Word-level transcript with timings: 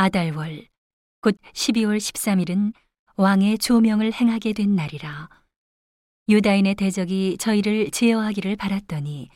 아달월 0.00 0.68
곧 1.22 1.36
12월 1.54 1.98
13일은 1.98 2.72
왕의 3.16 3.58
조명을 3.58 4.12
행하게 4.12 4.52
된 4.52 4.76
날이라. 4.76 5.28
유다인의 6.28 6.76
대적이 6.76 7.36
저희를 7.36 7.90
제어하기를 7.90 8.54
바랐더니 8.54 9.28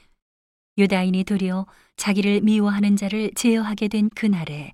유다인이 0.78 1.24
도리어 1.24 1.66
자기를 1.96 2.42
미워하는 2.42 2.94
자를 2.94 3.32
제어하게 3.34 3.88
된 3.88 4.08
그날에 4.10 4.72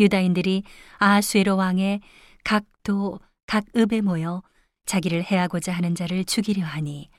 유다인들이 0.00 0.64
아수에로 0.98 1.56
왕의 1.56 2.00
각 2.42 2.64
도 2.82 3.20
각 3.46 3.64
읍에 3.76 4.00
모여 4.00 4.42
자기를 4.86 5.22
해하고자 5.22 5.72
하는 5.72 5.94
자를 5.94 6.24
죽이려 6.24 6.64
하니 6.64 7.10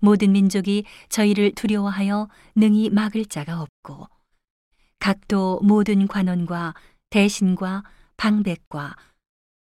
모든 0.00 0.32
민족이 0.32 0.84
저희를 1.08 1.52
두려워하여 1.54 2.28
능히 2.54 2.90
막을 2.90 3.24
자가 3.24 3.62
없고 3.62 4.06
각도 4.98 5.60
모든 5.62 6.06
관원과 6.06 6.74
대신과 7.10 7.84
방백과 8.16 8.96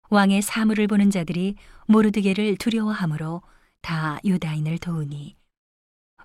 왕의 0.09 0.41
사물을 0.41 0.87
보는 0.87 1.11
자들이 1.11 1.55
모르드게를 1.87 2.57
두려워하므로 2.57 3.41
다 3.81 4.19
유다인을 4.23 4.77
도우니 4.79 5.35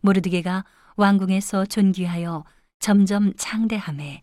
모르드게가 0.02 0.64
왕궁에서 0.96 1.66
존귀하여 1.66 2.44
점점 2.78 3.34
창대함에 3.36 4.22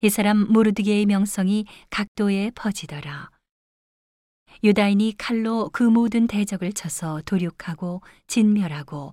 이 0.00 0.10
사람 0.10 0.50
모르드게의 0.52 1.06
명성이 1.06 1.66
각도에 1.90 2.52
퍼지더라. 2.54 3.30
유다인이 4.64 5.14
칼로 5.18 5.68
그 5.72 5.82
모든 5.82 6.26
대적을 6.26 6.72
쳐서 6.72 7.20
도륙하고 7.26 8.00
진멸하고 8.26 9.12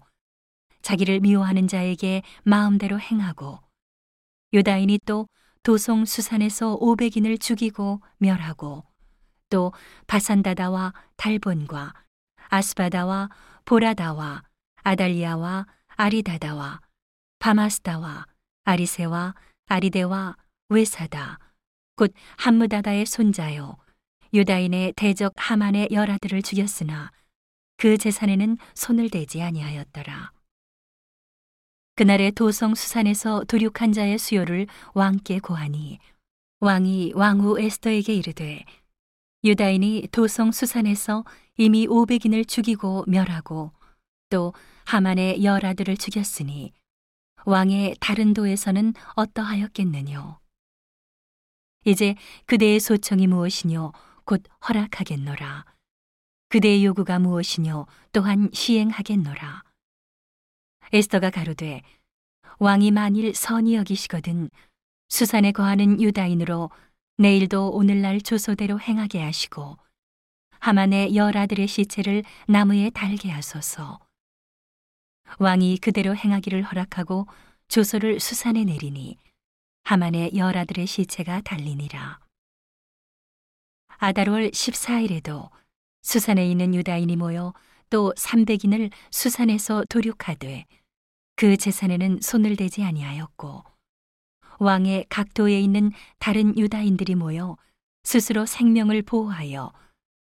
자기를 0.81 1.20
미워하는 1.20 1.67
자에게 1.67 2.22
마음대로 2.44 3.00
행하고 3.00 3.59
유다인이 4.53 5.00
또 5.05 5.27
도송 5.66 6.05
수산에서 6.05 6.76
오백인을 6.80 7.40
죽이고 7.40 8.00
멸하고 8.20 8.84
또 9.50 9.73
바산다다와 10.06 10.94
달본과 11.17 11.92
아스바다와 12.50 13.30
보라다와 13.66 14.44
아달리아와 14.84 15.66
아리다다와 15.88 16.81
바마스다와 17.39 18.28
아리세와 18.66 19.34
아리데와 19.66 20.38
외사다 20.70 21.39
곧 21.95 22.14
함무다다의 22.38 23.08
손자요 23.08 23.78
유다인의 24.36 24.94
대적 24.95 25.34
하만의 25.36 25.88
열아들을 25.92 26.44
죽였으나 26.44 27.11
그 27.78 27.98
재산에는 27.98 28.58
손을 28.76 29.09
대지 29.09 29.42
아니하였더라. 29.42 30.34
그날의 31.96 32.32
도성 32.32 32.76
수산에서 32.76 33.46
도륙한 33.46 33.94
자의 33.94 34.18
수요를 34.18 34.68
왕께 34.94 35.40
고하니 35.40 36.00
왕이 36.60 37.14
왕후 37.16 37.60
에스더에게 37.60 38.14
이르되 38.14 38.66
유다인이 39.46 40.10
도성 40.12 40.52
수산에서 40.52 41.23
이미 41.56 41.88
오백인을 41.88 42.46
죽이고 42.46 43.06
멸하고 43.08 43.72
또 44.30 44.54
하만의 44.86 45.44
열 45.46 45.66
아들을 45.66 45.96
죽였으니 45.96 46.73
왕의 47.46 47.96
다른 48.00 48.34
도에서는 48.34 48.94
어떠하였겠느뇨? 49.16 50.40
이제 51.86 52.16
그대의 52.46 52.80
소청이 52.80 53.28
무엇이뇨? 53.28 53.94
곧 54.26 54.42
허락하겠노라. 54.68 55.66
그대의 56.50 56.84
요구가 56.84 57.20
무엇이뇨? 57.20 57.86
또한 58.12 58.50
시행하겠노라 58.52 59.64
에스더가 60.94 61.30
가로되 61.30 61.81
왕이 62.59 62.91
만일 62.91 63.33
선이 63.36 63.75
여기시거든 63.75 64.50
수산에 65.09 65.52
거하는 65.52 66.02
유다인으로 66.02 66.69
내일도 67.17 67.69
오늘날 67.69 68.22
조소대로 68.22 68.80
행하게 68.80 69.22
하시고 69.22 69.77
하만의 70.59 71.16
열 71.16 71.38
아들의 71.38 71.67
시체를 71.67 72.23
나무에 72.47 72.89
달게 72.89 73.30
하소서. 73.30 74.00
왕이 75.39 75.77
그대로 75.77 76.15
행하기를 76.15 76.64
허락하고 76.64 77.27
조소를 77.67 78.20
수산에 78.20 78.64
내리니 78.64 79.17
하만의 79.83 80.31
열 80.36 80.58
아들의 80.58 80.87
시체가 80.87 81.42
달리니라. 81.42 82.20
아달월 83.98 84.52
14일에도 84.52 85.49
수산에 86.02 86.49
있는 86.49 86.73
유다인이 86.73 87.15
모여 87.15 87.54
또 87.95 88.11
300인을 88.17 88.92
수산에서 89.10 89.86
도륙하되 89.88 90.66
그 91.38 91.56
재산에는 91.56 92.20
손을 92.22 92.58
대지 92.58 92.83
아니하였고 92.83 93.64
왕의 94.60 95.06
각도에 95.08 95.61
있는 95.61 95.94
다른 96.20 96.58
유다인들이 96.58 97.16
모여 97.16 97.55
스스로 98.04 98.45
생명을 98.45 99.02
보호하여 99.04 99.72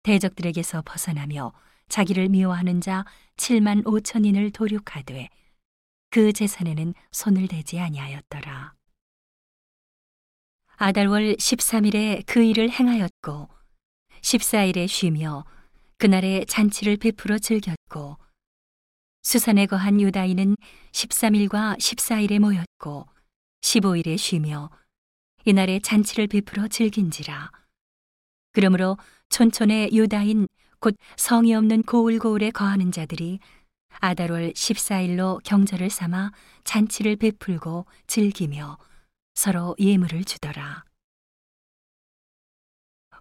대적들에게서 0.03 0.83
벗어나며 0.84 1.55
자기를 1.89 2.28
미워하는 2.28 2.83
자 2.83 3.06
7만 3.39 3.84
5천인을 3.84 4.53
도륙하되 4.53 5.31
그 6.11 6.34
재산에는 6.34 6.93
손을 7.11 7.49
대지 7.49 7.81
아니하였더라. 7.81 8.75
아달월 10.77 11.37
13일에 11.37 12.22
그 12.27 12.43
일을 12.43 12.69
행하였고 12.69 13.49
14일에 14.21 14.87
쉬며 14.87 15.47
그날에 15.99 16.45
잔치를 16.45 16.99
베풀어 16.99 17.39
즐겼고 17.39 18.19
수산에 19.23 19.67
거한 19.67 20.01
유다인은 20.01 20.57
13일과 20.93 21.79
14일에 21.79 22.39
모였고 22.39 23.07
15일에 23.62 24.19
쉬며 24.19 24.71
이날에 25.47 25.81
잔치를 25.81 26.27
베풀어 26.27 26.69
즐긴지라 26.69 27.51
그러므로 28.53 28.99
촌촌의 29.31 29.91
유다인 29.93 30.49
곧 30.81 30.97
성이 31.17 31.55
없는 31.55 31.83
고울고울에 31.83 32.51
거하는 32.51 32.93
자들이 32.93 33.39
아달월 34.01 34.53
14일로 34.53 35.43
경절을 35.45 35.89
삼아 35.89 36.33
잔치를 36.65 37.17
베풀고 37.17 37.87
즐기며 38.07 38.77
서로 39.34 39.75
예물을 39.78 40.25
주더라. 40.25 40.84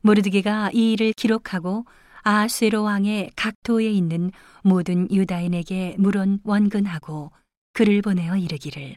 모르드게가 0.02 0.72
이 0.74 0.94
일을 0.94 1.14
기록하고 1.14 1.86
아하스로 2.28 2.82
왕의 2.82 3.34
각 3.36 3.54
도에 3.62 3.86
있는 3.86 4.32
모든 4.64 5.08
유다인에게 5.12 5.98
물론 6.00 6.40
원근하고 6.44 7.32
글을 7.74 8.02
보내어 8.02 8.36
이르기를 8.36 8.96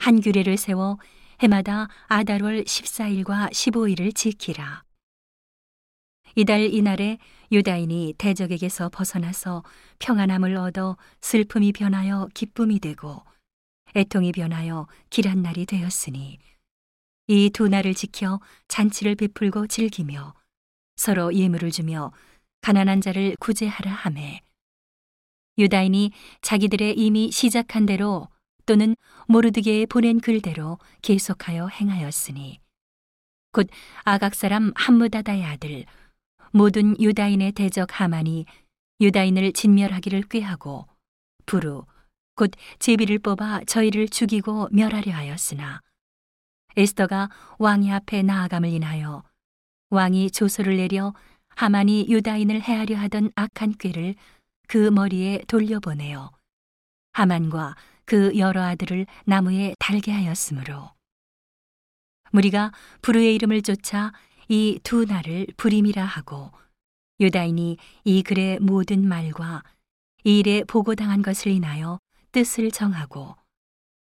한 0.00 0.20
규례를 0.20 0.56
세워 0.56 0.98
해마다 1.38 1.86
아달월 2.08 2.64
14일과 2.64 3.52
15일을 3.52 4.12
지키라. 4.16 4.82
이달 6.34 6.62
이날에 6.62 7.18
유다인이 7.52 8.14
대적에게서 8.18 8.88
벗어나서 8.88 9.62
평안함을 10.00 10.56
얻어 10.56 10.96
슬픔이 11.20 11.70
변하여 11.72 12.26
기쁨이 12.34 12.80
되고 12.80 13.22
애통이 13.94 14.32
변하여 14.32 14.88
길한 15.10 15.40
날이 15.42 15.66
되었으니 15.66 16.40
이 17.28 17.50
두 17.50 17.68
날을 17.68 17.94
지켜 17.94 18.40
잔치를 18.66 19.14
베풀고 19.14 19.68
즐기며 19.68 20.34
서로 20.96 21.34
예물을 21.34 21.70
주며 21.70 22.12
가난한 22.60 23.00
자를 23.00 23.36
구제하라 23.40 23.90
하매. 23.90 24.40
유다인이 25.58 26.12
자기들의 26.40 26.96
이미 26.96 27.30
시작한 27.30 27.86
대로 27.86 28.28
또는 28.64 28.96
모르드게에 29.26 29.86
보낸 29.86 30.20
글대로 30.20 30.78
계속하여 31.02 31.68
행하였으니 31.68 32.60
곧 33.52 33.68
아각 34.04 34.34
사람 34.34 34.72
함무다다의 34.74 35.44
아들 35.44 35.84
모든 36.52 36.98
유다인의 37.00 37.52
대적 37.52 38.00
하만이 38.00 38.46
유다인을 39.00 39.52
진멸하기를 39.52 40.22
꾀하고 40.28 40.86
부루 41.44 41.84
곧 42.34 42.50
제비를 42.78 43.18
뽑아 43.18 43.64
저희를 43.66 44.08
죽이고 44.08 44.68
멸하려 44.72 45.12
하였으나 45.12 45.82
에스더가 46.76 47.28
왕이 47.58 47.92
앞에 47.92 48.22
나아감을 48.22 48.70
인하여 48.70 49.22
왕이 49.92 50.30
조서를 50.30 50.78
내려 50.78 51.12
하만이 51.48 52.06
유다인을 52.08 52.62
해하려 52.62 52.96
하던 52.96 53.30
악한 53.36 53.74
꾀를 53.78 54.14
그 54.66 54.88
머리에 54.88 55.42
돌려보내어 55.46 56.30
하만과 57.12 57.76
그 58.06 58.32
여러 58.38 58.62
아들을 58.62 59.04
나무에 59.26 59.74
달게 59.78 60.10
하였으므로. 60.12 60.92
무리가 62.30 62.72
부르의 63.02 63.34
이름을 63.34 63.60
쫓아 63.60 64.12
이 64.48 64.78
두 64.82 65.04
날을 65.04 65.48
불임이라 65.58 66.02
하고 66.02 66.50
유다인이 67.20 67.76
이 68.04 68.22
글의 68.22 68.60
모든 68.60 69.06
말과 69.06 69.62
이 70.24 70.38
일에 70.38 70.64
보고당한 70.64 71.20
것을 71.20 71.52
인하여 71.52 71.98
뜻을 72.32 72.70
정하고 72.70 73.36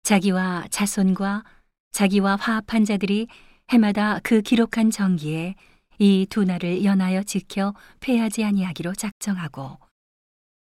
자기와 0.03 0.69
자손과 0.71 1.45
자기와 1.93 2.37
화합한 2.37 2.87
자들이 2.87 3.29
해마다 3.69 4.19
그 4.23 4.41
기록한 4.41 4.91
정기에 4.91 5.55
이 5.99 6.27
두 6.29 6.45
날을 6.45 6.85
연하여 6.85 7.23
지켜 7.23 7.75
패하지 8.01 8.45
아니하기로 8.45 8.95
작정하고 8.95 9.79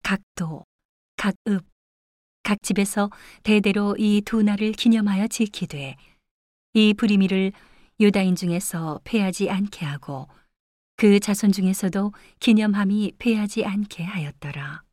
각도, 0.03 0.65
각읍, 1.17 1.65
각 2.43 2.57
집에서 2.63 3.09
대대로 3.43 3.95
이 3.97 4.21
두 4.25 4.41
날을 4.41 4.71
기념하여 4.73 5.27
지키되 5.27 5.95
이 6.73 6.93
불임이를 6.93 7.51
유다인 7.99 8.35
중에서 8.35 8.99
패하지 9.03 9.49
않게 9.49 9.85
하고 9.85 10.27
그 10.95 11.19
자손 11.19 11.51
중에서도 11.51 12.13
기념함이 12.39 13.13
패하지 13.19 13.65
않게 13.65 14.03
하였더라. 14.03 14.83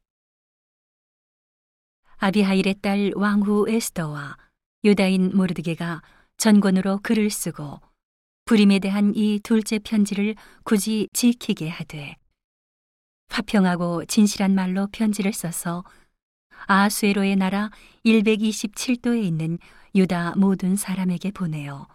아비하일의 2.18 2.74
딸 2.82 3.12
왕후 3.14 3.68
에스더와 3.70 4.36
유다인 4.84 5.36
모르드게가 5.36 6.02
전권으로 6.36 7.00
글을 7.02 7.30
쓰고 7.30 7.80
불임에 8.48 8.78
대한 8.78 9.12
이 9.14 9.40
둘째 9.40 9.78
편지를 9.78 10.34
굳이 10.64 11.06
지키게 11.12 11.68
하되 11.68 12.16
화평하고 13.28 14.06
진실한 14.06 14.54
말로 14.54 14.86
편지를 14.90 15.34
써서 15.34 15.84
아수에로의 16.66 17.36
나라 17.36 17.70
127도에 18.06 19.22
있는 19.22 19.58
유다 19.94 20.36
모든 20.38 20.76
사람에게 20.76 21.30
보내어 21.32 21.88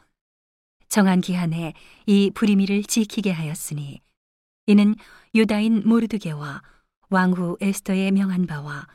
정한 0.89 1.21
기한에 1.21 1.73
이 2.05 2.29
불임이를 2.29 2.83
지키게 2.83 3.31
하였으니 3.31 3.99
이는 4.67 4.93
유다인 5.33 5.89
모르드게와 5.89 6.61
왕후 7.09 7.57
에스더의 7.61 8.11
명한 8.11 8.45
바와 8.45 8.85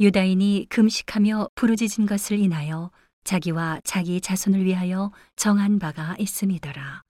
유다인이 0.00 0.66
금식하며 0.68 1.48
부르짖은 1.54 2.04
것을 2.04 2.38
인하여 2.38 2.90
자기와 3.24 3.80
자기 3.84 4.20
자손을 4.20 4.64
위하여 4.64 5.12
정한 5.36 5.78
바가 5.78 6.16
있음이더라. 6.18 7.02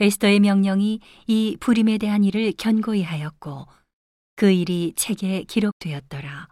에스더의 0.00 0.40
명령이 0.40 1.00
이 1.26 1.56
불임에 1.60 1.98
대한 1.98 2.24
일을 2.24 2.52
견고히 2.56 3.02
하였고 3.02 3.66
그 4.36 4.50
일이 4.50 4.92
책에 4.96 5.44
기록되었더라. 5.44 6.48